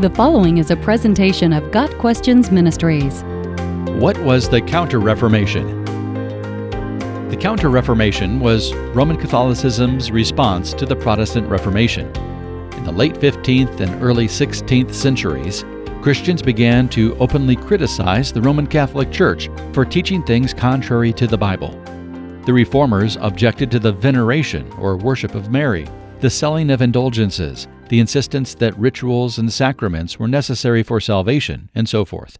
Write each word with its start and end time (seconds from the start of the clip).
The 0.00 0.10
following 0.10 0.58
is 0.58 0.72
a 0.72 0.76
presentation 0.76 1.52
of 1.52 1.70
Got 1.70 1.88
Questions 1.98 2.50
Ministries. 2.50 3.22
What 4.00 4.18
was 4.24 4.48
the 4.48 4.60
Counter 4.60 4.98
Reformation? 4.98 5.84
The 7.28 7.36
Counter 7.40 7.68
Reformation 7.68 8.40
was 8.40 8.74
Roman 8.92 9.16
Catholicism's 9.16 10.10
response 10.10 10.74
to 10.74 10.84
the 10.84 10.96
Protestant 10.96 11.48
Reformation. 11.48 12.08
In 12.72 12.82
the 12.82 12.90
late 12.90 13.14
15th 13.14 13.78
and 13.78 14.02
early 14.02 14.26
16th 14.26 14.92
centuries, 14.92 15.64
Christians 16.02 16.42
began 16.42 16.88
to 16.88 17.16
openly 17.18 17.54
criticize 17.54 18.32
the 18.32 18.42
Roman 18.42 18.66
Catholic 18.66 19.12
Church 19.12 19.48
for 19.72 19.84
teaching 19.84 20.24
things 20.24 20.52
contrary 20.52 21.12
to 21.12 21.28
the 21.28 21.38
Bible. 21.38 21.70
The 22.46 22.52
Reformers 22.52 23.16
objected 23.20 23.70
to 23.70 23.78
the 23.78 23.92
veneration 23.92 24.68
or 24.72 24.96
worship 24.96 25.36
of 25.36 25.52
Mary, 25.52 25.86
the 26.18 26.30
selling 26.30 26.70
of 26.70 26.82
indulgences, 26.82 27.68
the 27.88 28.00
insistence 28.00 28.54
that 28.54 28.78
rituals 28.78 29.38
and 29.38 29.52
sacraments 29.52 30.18
were 30.18 30.28
necessary 30.28 30.82
for 30.82 31.00
salvation, 31.00 31.70
and 31.74 31.88
so 31.88 32.04
forth. 32.04 32.38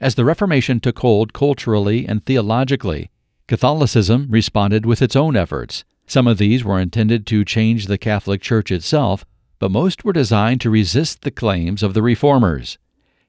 As 0.00 0.14
the 0.14 0.24
Reformation 0.24 0.78
took 0.80 0.98
hold 1.00 1.32
culturally 1.32 2.06
and 2.06 2.24
theologically, 2.24 3.10
Catholicism 3.48 4.26
responded 4.30 4.86
with 4.86 5.02
its 5.02 5.16
own 5.16 5.36
efforts. 5.36 5.84
Some 6.06 6.26
of 6.26 6.38
these 6.38 6.64
were 6.64 6.78
intended 6.78 7.26
to 7.26 7.44
change 7.44 7.86
the 7.86 7.98
Catholic 7.98 8.40
Church 8.40 8.70
itself, 8.70 9.24
but 9.58 9.70
most 9.70 10.04
were 10.04 10.12
designed 10.12 10.60
to 10.60 10.70
resist 10.70 11.22
the 11.22 11.30
claims 11.30 11.82
of 11.82 11.94
the 11.94 12.02
Reformers. 12.02 12.78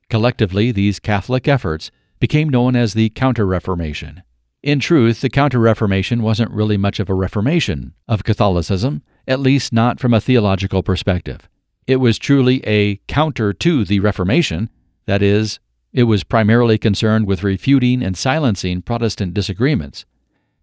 Collectively, 0.09 0.71
these 0.71 0.99
Catholic 0.99 1.47
efforts 1.47 1.89
became 2.19 2.49
known 2.49 2.75
as 2.75 2.93
the 2.93 3.09
Counter 3.09 3.45
Reformation. 3.45 4.23
In 4.61 4.79
truth, 4.79 5.21
the 5.21 5.29
Counter 5.29 5.59
Reformation 5.59 6.21
wasn't 6.21 6.51
really 6.51 6.77
much 6.77 6.99
of 6.99 7.09
a 7.09 7.13
reformation 7.13 7.93
of 8.07 8.25
Catholicism, 8.25 9.01
at 9.29 9.39
least 9.39 9.71
not 9.71 9.99
from 9.99 10.13
a 10.13 10.19
theological 10.19 10.81
perspective. 10.81 11.47
It 11.85 11.97
was 11.97 12.17
truly 12.17 12.65
a 12.65 12.97
counter 13.07 13.53
to 13.53 13.85
the 13.85 13.99
Reformation, 13.99 14.69
that 15.05 15.21
is, 15.21 15.59
it 15.93 16.03
was 16.03 16.23
primarily 16.23 16.77
concerned 16.77 17.27
with 17.27 17.43
refuting 17.43 18.03
and 18.03 18.17
silencing 18.17 18.81
Protestant 18.81 19.33
disagreements. 19.33 20.05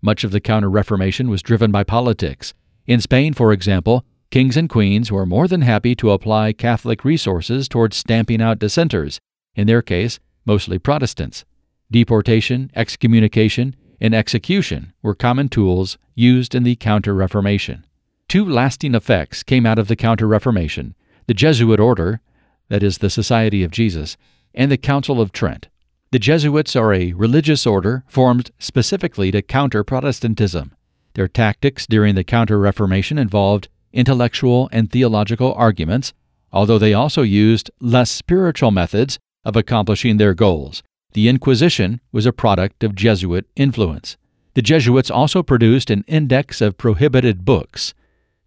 Much 0.03 0.25
of 0.25 0.33
the 0.33 0.41
Counter 0.41 0.69
Reformation 0.69 1.31
was 1.31 1.43
driven 1.43 1.71
by 1.71 1.85
politics. 1.85 2.55
In 2.87 3.01
Spain, 3.01 3.35
for 3.35 3.53
example, 3.53 4.05
kings 4.31 4.57
and 4.57 4.69
queens 4.69 5.11
were 5.11 5.27
more 5.27 5.49
than 5.49 5.62
happy 5.62 5.95
to 5.97 6.11
apply 6.11 6.53
Catholic 6.53 7.05
resources 7.05 7.69
towards 7.69 7.97
stamping 7.97 8.43
out 8.43 8.59
dissenters, 8.59 9.21
in 9.55 9.67
their 9.67 9.83
case, 9.83 10.19
mostly 10.45 10.79
Protestants. 10.79 11.45
Deportation, 11.91 12.71
excommunication, 12.75 13.77
and 14.01 14.12
execution 14.15 14.93
were 15.03 15.15
common 15.15 15.49
tools 15.49 15.99
used 16.15 16.55
in 16.55 16.65
the 16.65 16.77
Counter 16.77 17.15
Reformation. 17.15 17.85
Two 18.29 18.45
lasting 18.45 18.97
effects 18.97 19.45
came 19.45 19.65
out 19.67 19.79
of 19.79 19.87
the 19.87 19.97
Counter 19.97 20.27
Reformation 20.27 20.95
the 21.29 21.35
Jesuit 21.35 21.81
order, 21.81 22.21
that 22.69 22.83
is, 22.83 22.99
the 22.99 23.11
Society 23.11 23.65
of 23.65 23.73
Jesus, 23.73 24.17
and 24.55 24.71
the 24.71 24.77
Council 24.77 25.21
of 25.21 25.33
Trent. 25.33 25.69
The 26.13 26.19
Jesuits 26.21 26.77
are 26.77 26.93
a 26.93 27.13
religious 27.13 27.67
order 27.67 28.05
formed 28.07 28.51
specifically 28.59 29.31
to 29.33 29.43
counter 29.43 29.83
Protestantism. 29.83 30.75
Their 31.15 31.27
tactics 31.27 31.87
during 31.87 32.15
the 32.15 32.25
Counter 32.25 32.59
Reformation 32.59 33.19
involved 33.19 33.69
intellectual 33.93 34.69
and 34.71 34.91
theological 34.91 35.53
arguments, 35.55 36.13
although 36.53 36.79
they 36.79 36.95
also 36.95 37.23
used 37.23 37.71
less 37.81 38.11
spiritual 38.11 38.71
methods 38.71 39.19
of 39.45 39.57
accomplishing 39.57 40.17
their 40.17 40.35
goals. 40.35 40.83
The 41.13 41.29
Inquisition 41.29 42.01
was 42.13 42.27
a 42.27 42.33
product 42.33 42.85
of 42.85 42.95
Jesuit 42.95 43.47
influence. 43.57 44.17
The 44.55 44.63
Jesuits 44.63 45.11
also 45.11 45.43
produced 45.43 45.91
an 45.91 46.05
index 46.07 46.61
of 46.61 46.79
prohibited 46.79 47.45
books 47.45 47.95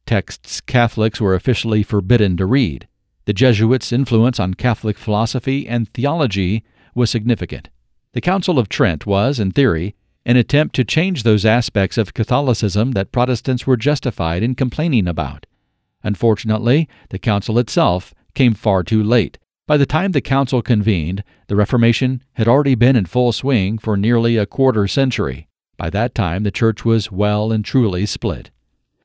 texts 0.10 0.60
Catholics 0.60 1.22
were 1.22 1.36
officially 1.36 1.84
forbidden 1.84 2.36
to 2.36 2.48
read. 2.48 2.88
The 3.26 3.34
Jesuits' 3.34 3.94
influence 3.94 4.40
on 4.40 4.56
Catholic 4.56 4.98
philosophy 4.98 5.68
and 5.68 5.88
theology 5.88 6.64
was 6.96 7.12
significant. 7.12 7.70
The 8.14 8.22
Council 8.22 8.58
of 8.58 8.70
Trent 8.70 9.06
was, 9.06 9.40
in 9.40 9.52
theory, 9.52 9.94
an 10.26 10.36
attempt 10.36 10.74
to 10.78 10.84
change 10.84 11.22
those 11.22 11.46
aspects 11.46 11.96
of 11.96 12.16
Catholicism 12.16 12.94
that 12.94 13.12
Protestants 13.12 13.68
were 13.68 13.78
justified 13.78 14.42
in 14.42 14.56
complaining 14.56 15.08
about. 15.08 15.46
Unfortunately, 16.02 16.90
the 17.12 17.20
Council 17.20 17.60
itself 17.60 18.16
came 18.34 18.56
far 18.56 18.82
too 18.82 19.04
late. 19.04 19.38
By 19.68 19.78
the 19.78 19.86
time 19.86 20.14
the 20.14 20.22
Council 20.22 20.64
convened, 20.64 21.24
the 21.50 21.56
Reformation 21.56 22.24
had 22.34 22.48
already 22.48 22.74
been 22.74 22.96
in 22.96 23.06
full 23.06 23.32
swing 23.32 23.78
for 23.78 23.96
nearly 23.96 24.38
a 24.38 24.48
quarter 24.48 24.88
century. 24.88 25.48
By 25.78 25.92
that 25.92 26.16
time, 26.16 26.42
the 26.42 26.50
Church 26.50 26.84
was 26.84 27.12
well 27.12 27.52
and 27.52 27.64
truly 27.64 28.08
split. 28.08 28.50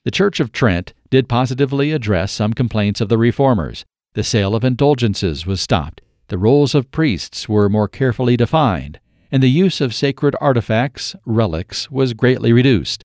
The 0.05 0.11
Church 0.11 0.39
of 0.39 0.53
Trent 0.53 0.93
did 1.09 1.29
positively 1.29 1.93
address 1.93 2.31
some 2.31 2.53
complaints 2.53 3.01
of 3.01 3.09
the 3.09 3.17
reformers. 3.17 3.87
The 4.13 4.23
sale 4.23 4.55
of 4.55 4.63
indulgences 4.63 5.47
was 5.47 5.63
stopped, 5.63 6.03
the 6.29 6.39
roles 6.39 6.75
of 6.75 6.91
priests 6.91 7.49
were 7.49 7.69
more 7.69 7.89
carefully 7.89 8.37
defined, 8.37 8.99
and 9.31 9.43
the 9.43 9.51
use 9.51 9.81
of 9.81 9.95
sacred 9.95 10.35
artifacts, 10.41 11.15
relics, 11.25 11.91
was 11.91 12.13
greatly 12.13 12.53
reduced. 12.53 13.03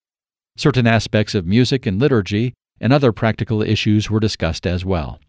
Certain 0.58 0.88
aspects 0.88 1.36
of 1.36 1.46
music 1.46 1.86
and 1.86 2.00
liturgy 2.00 2.54
and 2.82 2.92
other 2.92 3.12
practical 3.12 3.62
issues 3.62 4.10
were 4.10 4.20
discussed 4.20 4.66
as 4.66 4.84
well. 4.84 5.20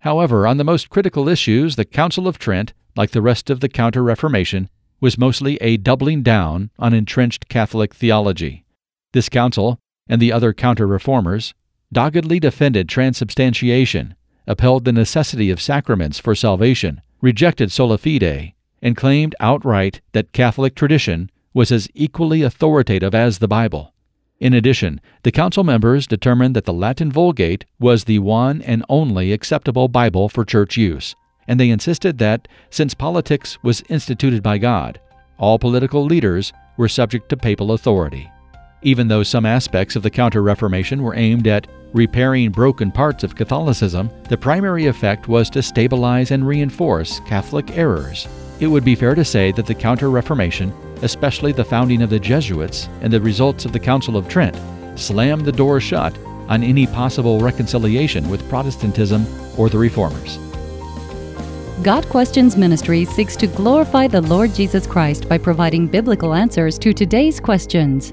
However, 0.00 0.46
on 0.46 0.58
the 0.58 0.64
most 0.64 0.90
critical 0.90 1.28
issues, 1.28 1.76
the 1.76 1.84
Council 1.84 2.28
of 2.28 2.38
Trent, 2.38 2.74
like 2.96 3.12
the 3.12 3.22
rest 3.22 3.50
of 3.50 3.60
the 3.60 3.68
Counter 3.68 4.02
Reformation, 4.02 4.68
was 5.00 5.18
mostly 5.18 5.56
a 5.56 5.78
doubling 5.78 6.22
down 6.22 6.70
on 6.78 6.92
entrenched 6.92 7.48
Catholic 7.48 7.94
theology. 7.94 8.64
This 9.12 9.28
council 9.28 9.78
and 10.08 10.20
the 10.20 10.32
other 10.32 10.52
counter 10.52 10.86
reformers, 10.86 11.54
doggedly 11.92 12.40
defended 12.40 12.88
transubstantiation, 12.88 14.14
upheld 14.46 14.84
the 14.84 14.92
necessity 14.92 15.50
of 15.50 15.60
sacraments 15.60 16.18
for 16.18 16.34
salvation, 16.34 17.00
rejected 17.20 17.72
sola 17.72 17.96
fide, 17.96 18.52
and 18.82 18.96
claimed 18.96 19.34
outright 19.40 20.00
that 20.12 20.32
Catholic 20.32 20.74
tradition 20.74 21.30
was 21.54 21.72
as 21.72 21.88
equally 21.94 22.42
authoritative 22.42 23.14
as 23.14 23.38
the 23.38 23.48
Bible. 23.48 23.94
In 24.40 24.52
addition, 24.52 25.00
the 25.22 25.32
council 25.32 25.64
members 25.64 26.06
determined 26.06 26.54
that 26.56 26.64
the 26.64 26.72
Latin 26.72 27.10
Vulgate 27.10 27.64
was 27.78 28.04
the 28.04 28.18
one 28.18 28.60
and 28.62 28.84
only 28.88 29.32
acceptable 29.32 29.88
Bible 29.88 30.28
for 30.28 30.44
church 30.44 30.76
use, 30.76 31.14
and 31.48 31.58
they 31.58 31.70
insisted 31.70 32.18
that, 32.18 32.48
since 32.68 32.92
politics 32.92 33.56
was 33.62 33.82
instituted 33.88 34.42
by 34.42 34.58
God, 34.58 35.00
all 35.38 35.58
political 35.58 36.04
leaders 36.04 36.52
were 36.76 36.88
subject 36.88 37.28
to 37.28 37.36
papal 37.36 37.72
authority. 37.72 38.30
Even 38.84 39.08
though 39.08 39.22
some 39.22 39.46
aspects 39.46 39.96
of 39.96 40.02
the 40.02 40.10
Counter 40.10 40.42
Reformation 40.42 41.02
were 41.02 41.16
aimed 41.16 41.46
at 41.46 41.66
repairing 41.94 42.50
broken 42.50 42.92
parts 42.92 43.24
of 43.24 43.34
Catholicism, 43.34 44.10
the 44.28 44.36
primary 44.36 44.86
effect 44.86 45.26
was 45.26 45.48
to 45.50 45.62
stabilize 45.62 46.30
and 46.30 46.46
reinforce 46.46 47.20
Catholic 47.20 47.78
errors. 47.78 48.28
It 48.60 48.66
would 48.66 48.84
be 48.84 48.94
fair 48.94 49.14
to 49.14 49.24
say 49.24 49.52
that 49.52 49.64
the 49.64 49.74
Counter 49.74 50.10
Reformation, 50.10 50.70
especially 51.00 51.52
the 51.52 51.64
founding 51.64 52.02
of 52.02 52.10
the 52.10 52.20
Jesuits 52.20 52.90
and 53.00 53.10
the 53.10 53.20
results 53.22 53.64
of 53.64 53.72
the 53.72 53.80
Council 53.80 54.18
of 54.18 54.28
Trent, 54.28 54.54
slammed 54.96 55.46
the 55.46 55.52
door 55.52 55.80
shut 55.80 56.16
on 56.48 56.62
any 56.62 56.86
possible 56.86 57.40
reconciliation 57.40 58.28
with 58.28 58.46
Protestantism 58.50 59.26
or 59.58 59.70
the 59.70 59.78
Reformers. 59.78 60.38
Got 61.82 62.06
Questions 62.10 62.54
Ministry 62.54 63.06
seeks 63.06 63.34
to 63.36 63.46
glorify 63.46 64.08
the 64.08 64.20
Lord 64.20 64.54
Jesus 64.54 64.86
Christ 64.86 65.26
by 65.26 65.38
providing 65.38 65.86
biblical 65.86 66.34
answers 66.34 66.78
to 66.80 66.92
today's 66.92 67.40
questions 67.40 68.12